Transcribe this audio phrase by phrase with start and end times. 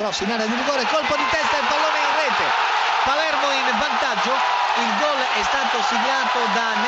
[0.00, 2.48] Rossi in area di rigore, colpo di testa e pallone in rete.
[3.04, 6.79] Palermo in vantaggio, il gol è stato siglato da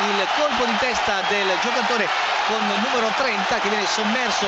[0.00, 2.06] il colpo di testa del giocatore
[2.46, 4.46] con il numero 30 che viene sommerso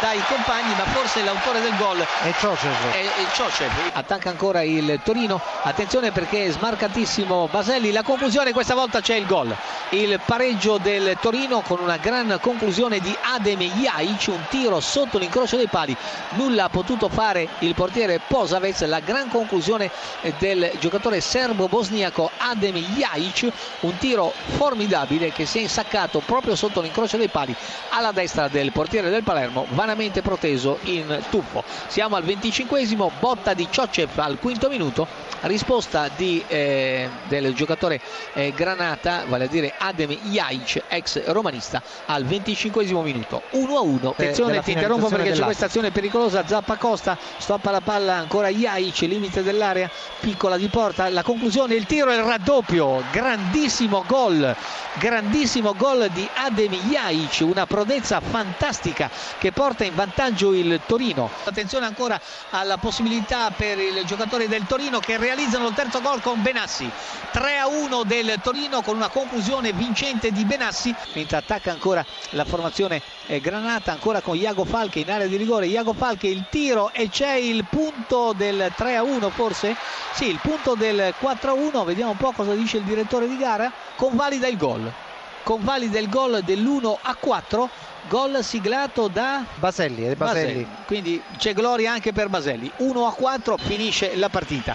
[0.00, 2.90] dai compagni, ma forse l'autore del gol è Ciocev.
[2.90, 3.70] È, è Ciocev.
[3.92, 9.26] Attacca ancora il Torino, attenzione perché è smarcatissimo Baselli, la conclusione questa volta c'è il
[9.26, 9.54] gol.
[9.90, 15.56] Il pareggio del Torino con una gran conclusione di Adem Jaic, un tiro sotto l'incrocio
[15.56, 15.96] dei pali,
[16.30, 19.90] nulla ha potuto fare il portiere Posavec, la gran conclusione
[20.38, 23.50] del giocatore serbo-bosniaco Adem Jaic,
[23.80, 24.83] un tiro formidabile
[25.32, 27.54] che si è insaccato proprio sotto l'incrocio dei pali
[27.90, 31.62] alla destra del portiere del Palermo, vanamente proteso in tuffo.
[31.86, 35.06] Siamo al 25esimo, botta di Ciocev al quinto minuto,
[35.42, 38.00] risposta di, eh, del giocatore
[38.34, 43.42] eh, Granata, vale a dire Adem Jaic, ex romanista, al 25esimo minuto.
[43.50, 44.10] 1 a 1.
[44.10, 46.46] Attenzione, ti interrompo perché c'è questa azione pericolosa.
[46.46, 49.90] Zappa Costa, stoppa la palla ancora Jaic, limite dell'area,
[50.20, 51.08] piccola di porta.
[51.08, 53.02] La conclusione, il tiro e il raddoppio.
[53.10, 54.54] Grandissimo gol,
[54.94, 61.30] grandissimo gol di Adem Jaic, una prodezza fantastica che porta in vantaggio il Torino.
[61.44, 66.42] Attenzione ancora alla possibilità per il giocatore del Torino che realizzano il terzo gol con
[66.42, 66.90] Benassi.
[67.30, 72.44] 3 a 1 del Torino con una conclusione vincente di Benassi, mentre attacca ancora la
[72.44, 73.02] formazione
[73.40, 75.66] Granata, ancora con Iago Falche in area di rigore.
[75.66, 79.76] Iago Falche il tiro e c'è il punto del 3 a 1 forse?
[80.12, 83.36] Sì, il punto del 4 a 1, vediamo un po' cosa dice il direttore di
[83.36, 83.72] gara.
[83.96, 84.90] Convalida il gol.
[85.42, 87.68] Convalida il gol dell'1 a 4
[88.08, 90.14] gol siglato da Baselli, Baselli.
[90.16, 90.66] Baselli.
[90.86, 92.70] Quindi c'è gloria anche per Baselli.
[92.78, 94.74] 1 a 4 finisce la partita.